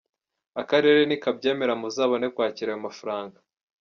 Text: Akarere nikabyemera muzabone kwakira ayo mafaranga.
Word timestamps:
Akarere 0.61 0.99
nikabyemera 1.05 1.73
muzabone 1.81 2.25
kwakira 2.35 2.69
ayo 2.71 2.79
mafaranga. 2.87 3.37